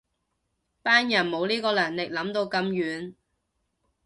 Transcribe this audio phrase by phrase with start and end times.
[0.81, 3.13] 班人冇呢個能力諗到咁遠